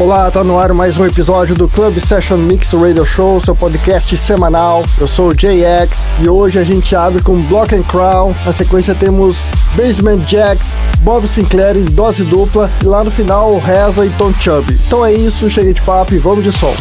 [0.00, 4.16] Olá, tá no ar mais um episódio do Club Session Mix Radio Show, seu podcast
[4.16, 4.84] semanal.
[5.00, 8.32] Eu sou o JX e hoje a gente abre com Block and Crown.
[8.46, 14.06] Na sequência temos Basement Jacks, Bob Sinclair em dose dupla e lá no final Reza
[14.06, 14.72] e Tom Chubb.
[14.86, 16.76] Então é isso, chega de papo e vamos de som.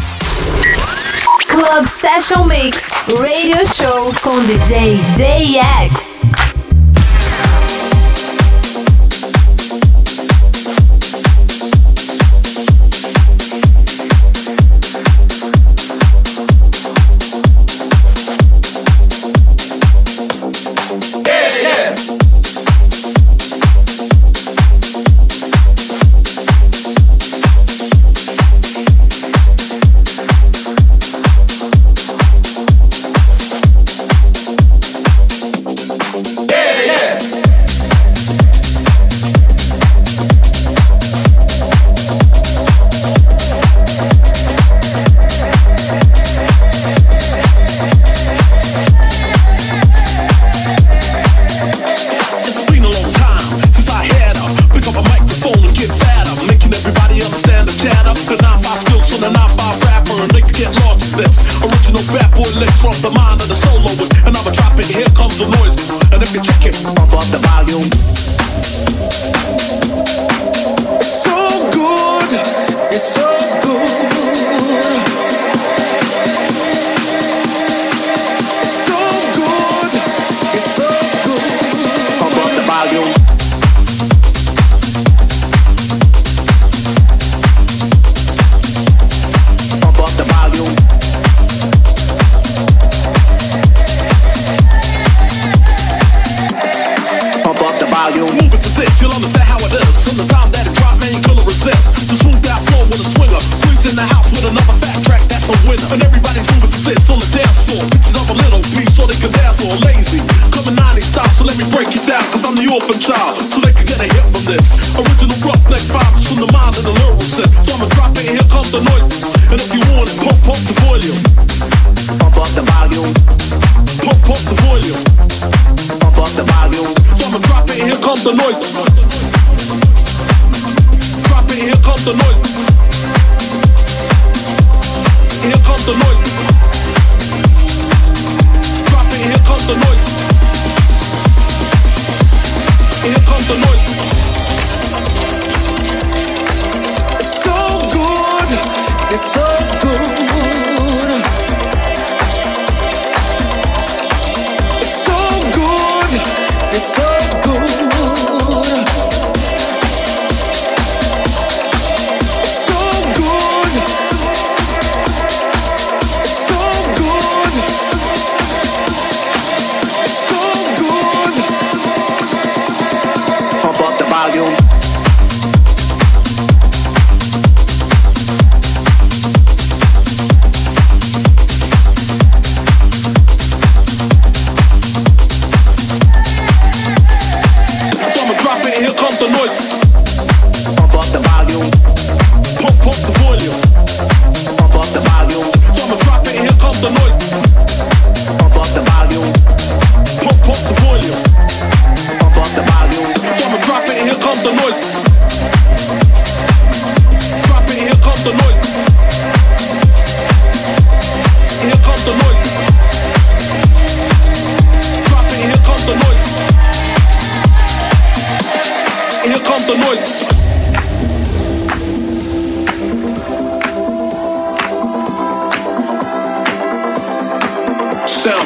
[1.48, 2.86] Club Session Mix
[3.18, 6.17] Radio Show com DJ JX.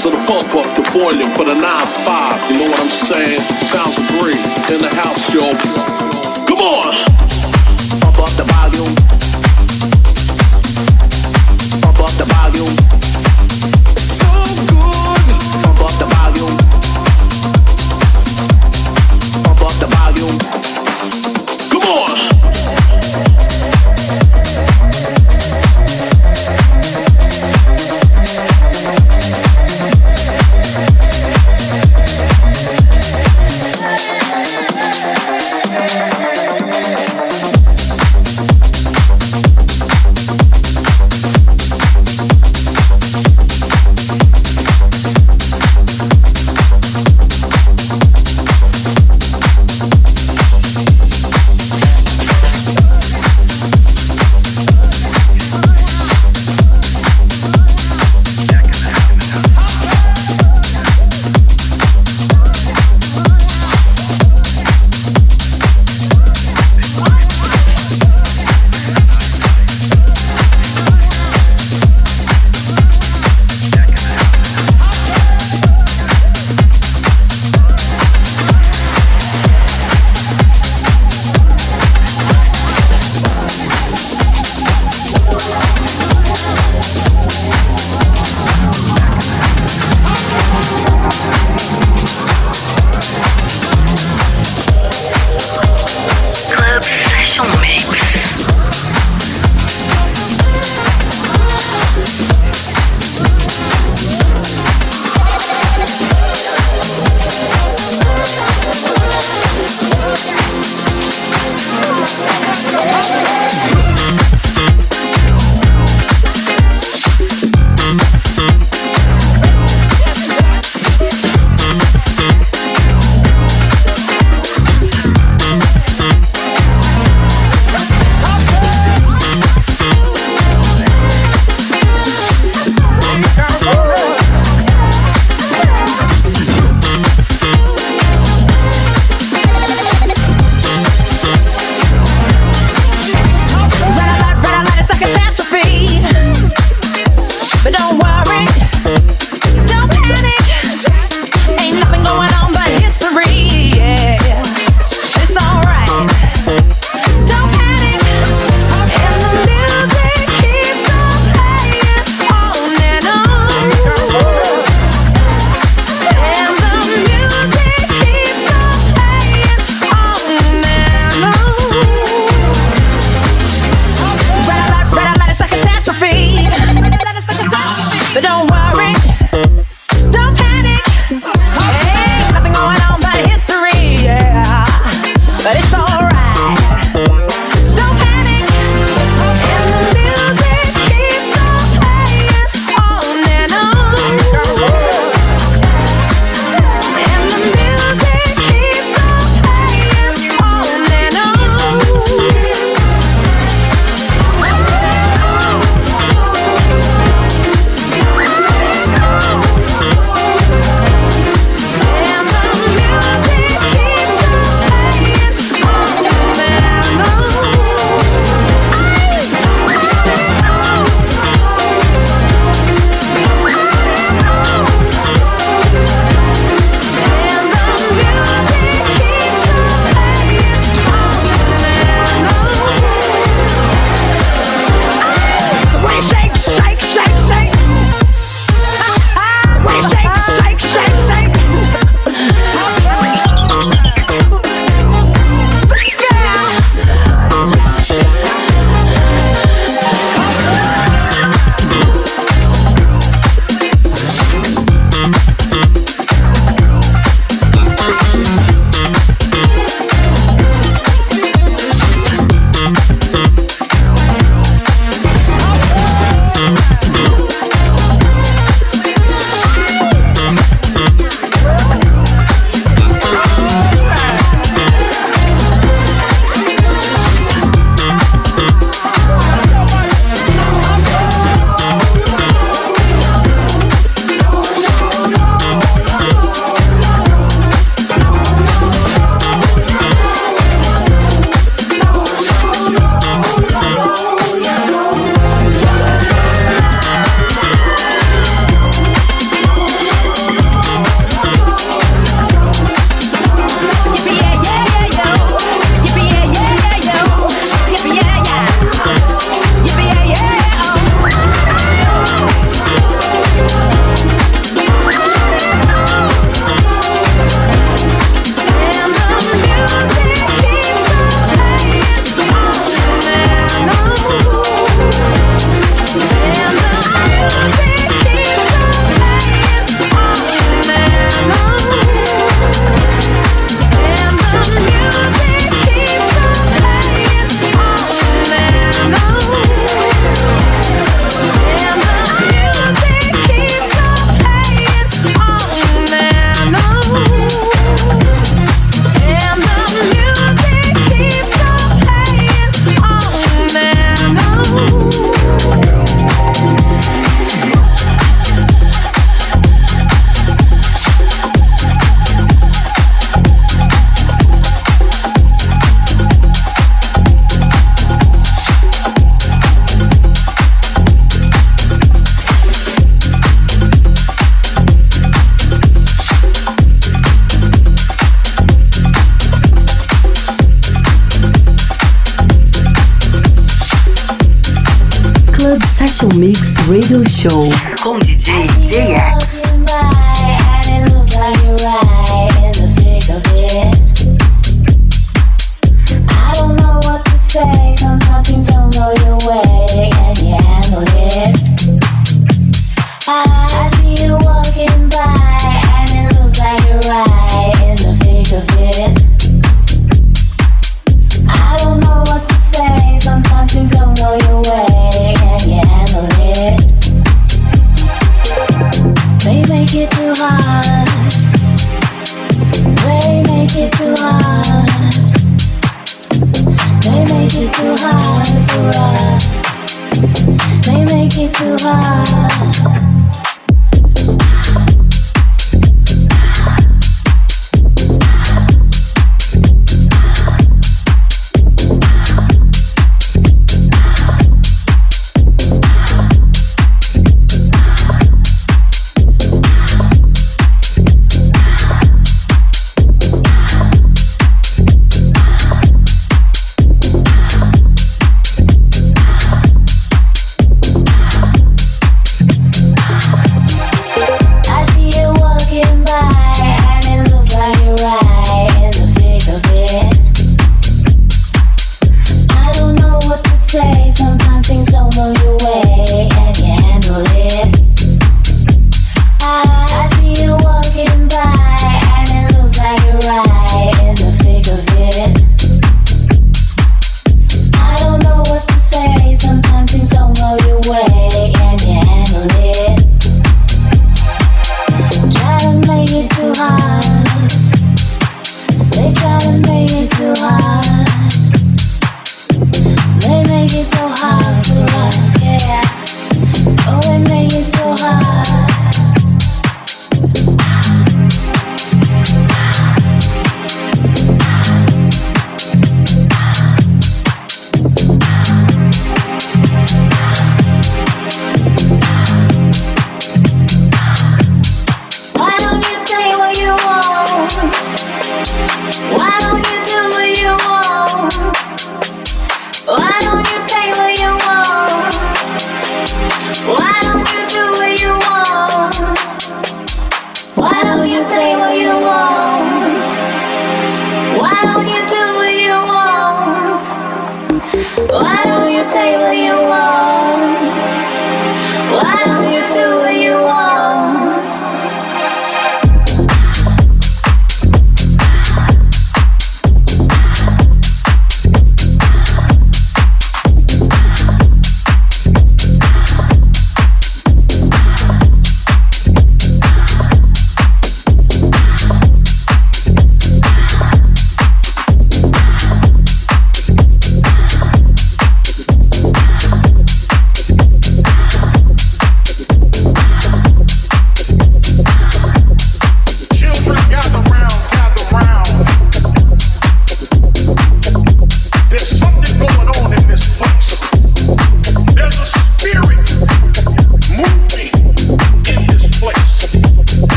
[0.00, 2.50] To the pump up, the boiling for the 9-5.
[2.50, 3.38] You know what I'm saying?
[3.68, 4.08] Sounds of
[4.70, 5.52] in the house, y'all.
[6.46, 7.09] Come on!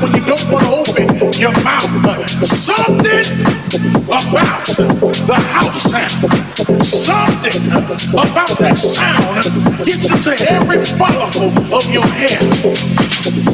[0.00, 1.84] When you don't want to open your mouth.
[2.44, 3.26] Something
[4.06, 4.66] about
[5.26, 6.84] the house sound.
[6.84, 7.60] Something
[8.12, 9.44] about that sound
[9.84, 12.38] gets into every follicle of your hair.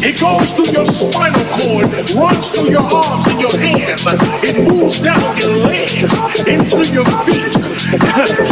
[0.02, 4.04] It goes through your spinal cord, runs through your arms and your hands.
[4.42, 6.02] It moves down your legs
[6.46, 7.56] into your feet.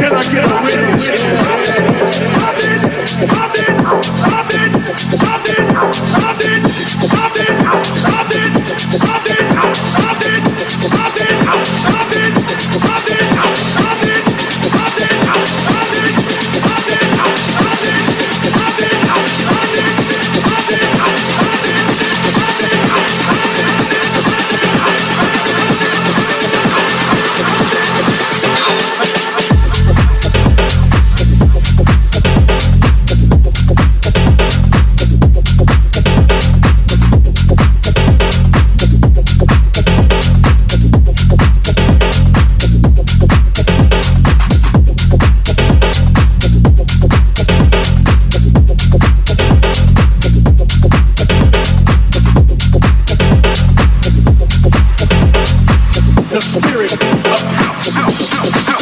[56.69, 57.95] spirit of house.
[57.95, 58.78] house, house, house.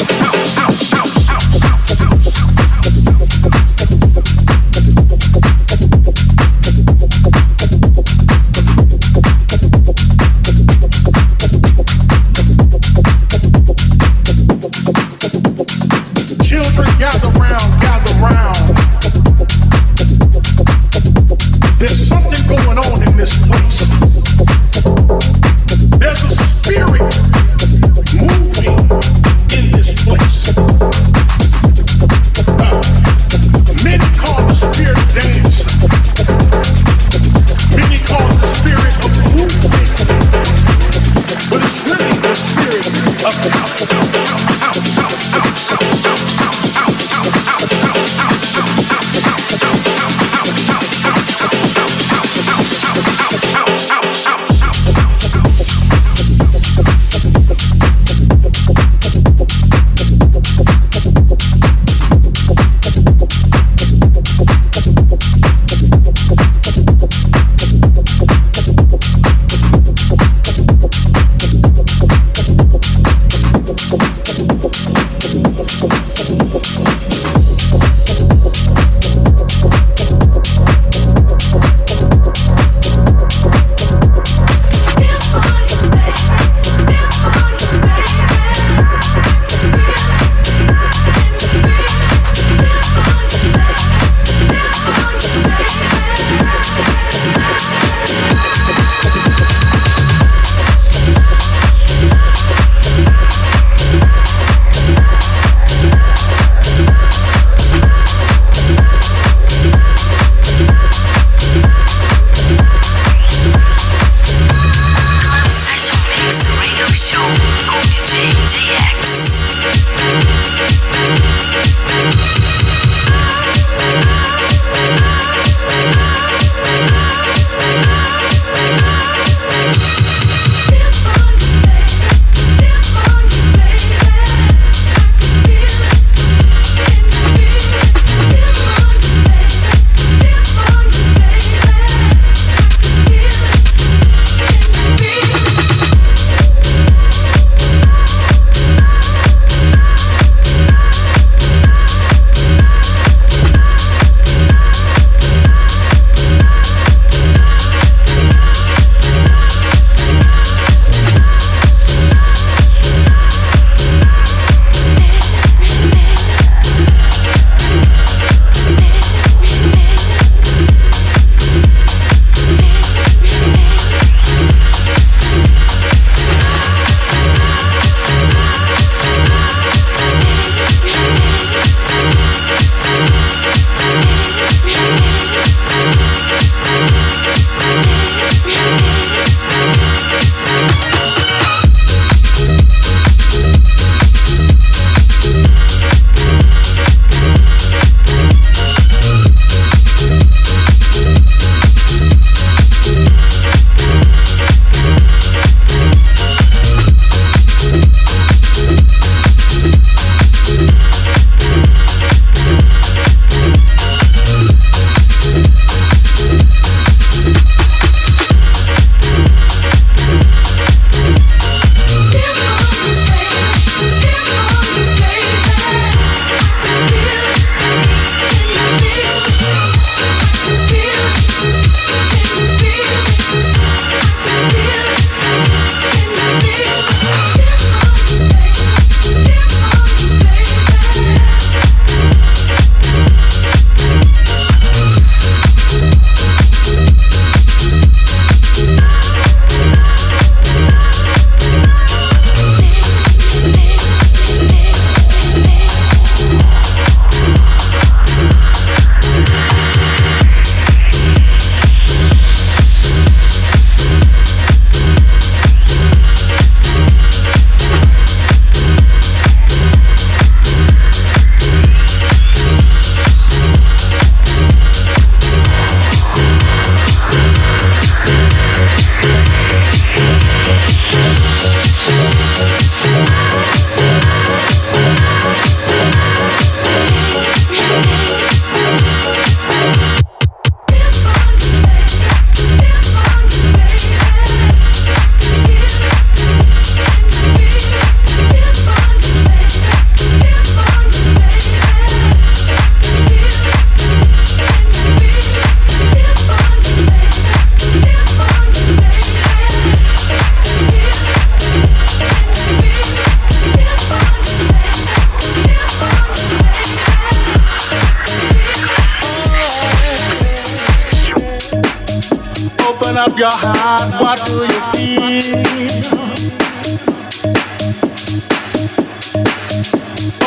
[323.18, 325.96] Your heart, what do you feel?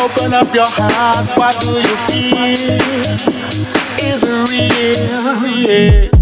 [0.02, 2.80] Open up your heart, what do you feel?
[4.02, 6.10] Is it real?
[6.10, 6.19] Yeah.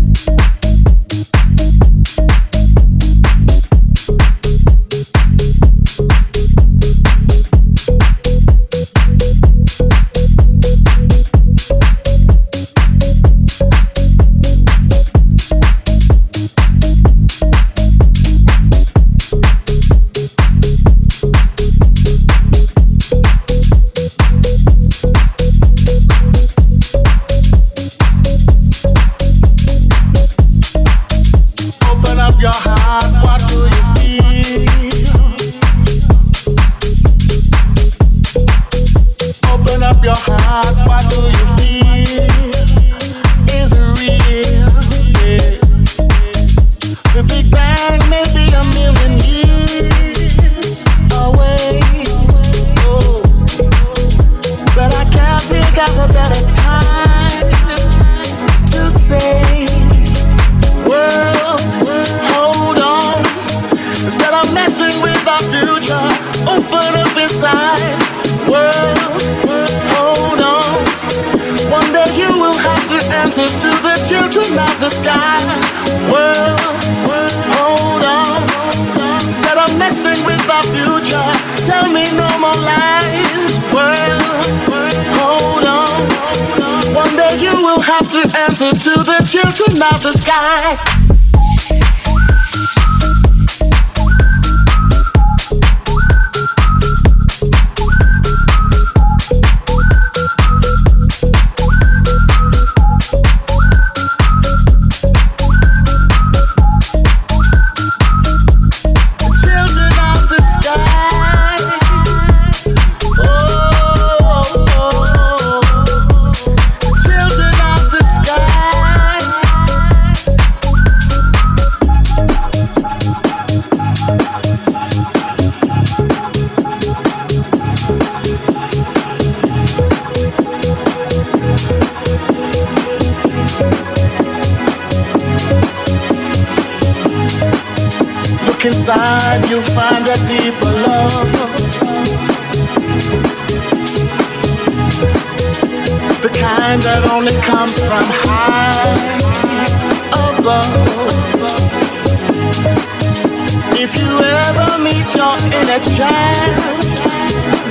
[153.90, 156.84] If you ever meet your inner child,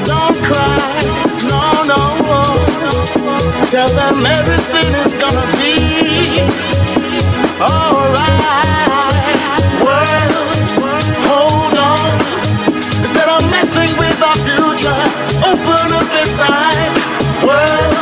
[0.08, 0.96] don't cry,
[1.44, 2.00] no, no.
[3.68, 6.40] Tell them everything is gonna be
[7.60, 8.80] alright.
[9.84, 10.32] World,
[11.28, 12.08] hold on.
[13.04, 15.00] Instead of messing with our future,
[15.44, 16.96] open up inside.
[17.44, 17.92] World,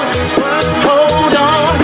[0.86, 1.74] hold on.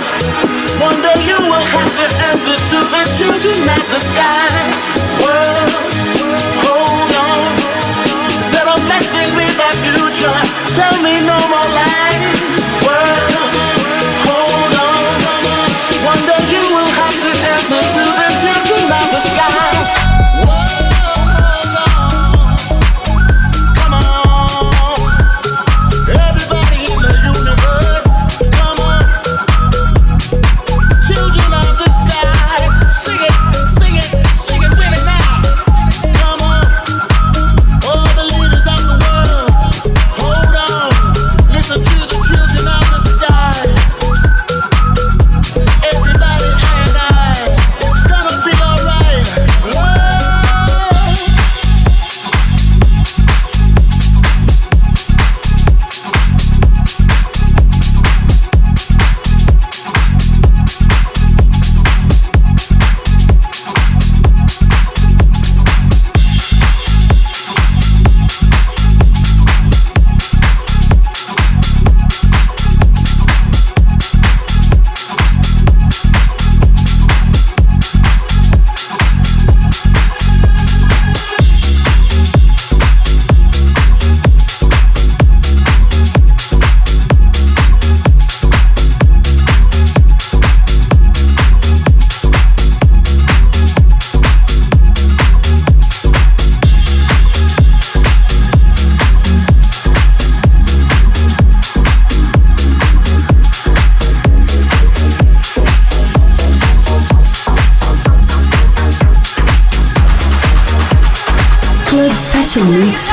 [0.78, 4.99] One day you will have to answer to the children at the sky.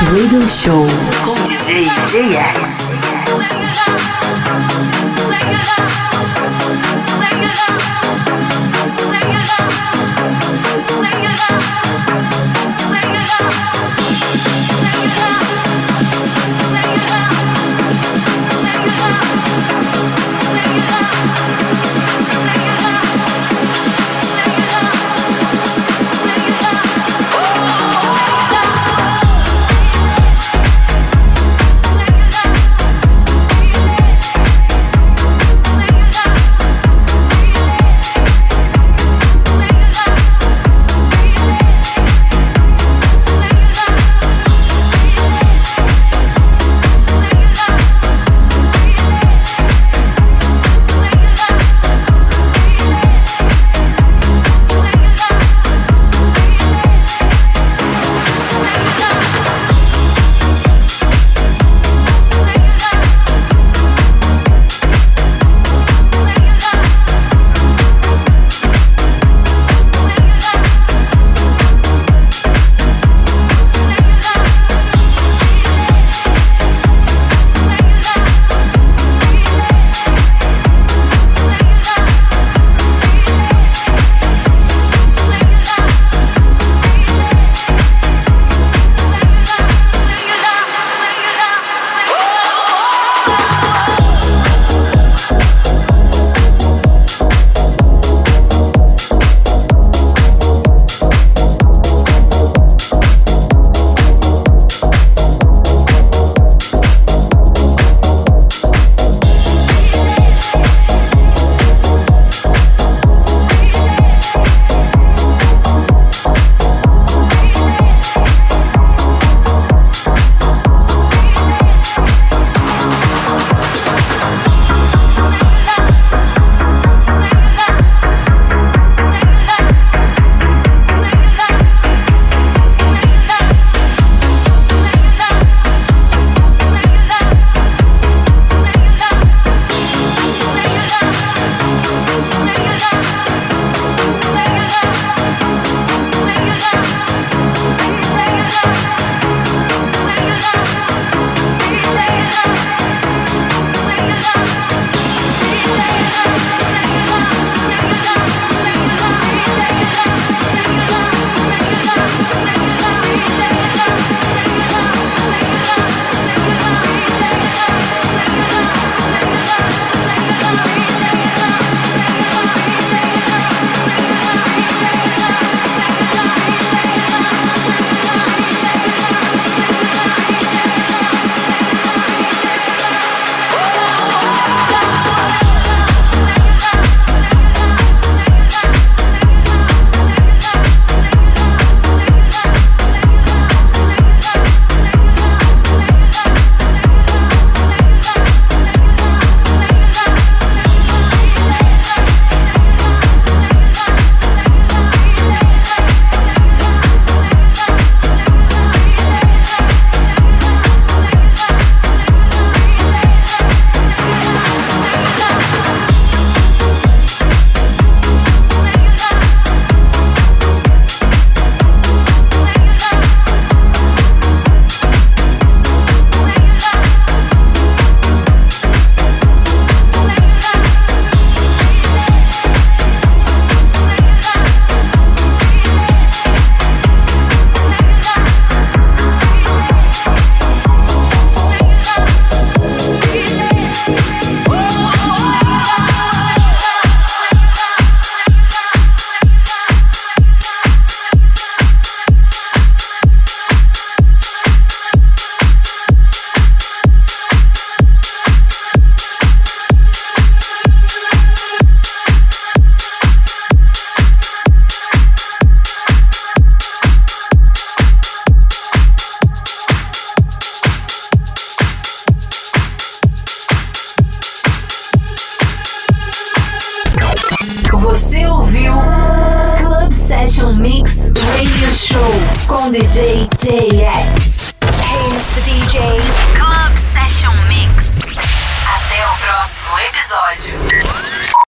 [0.06, 0.86] Radio Show
[1.24, 3.17] com DJ JX.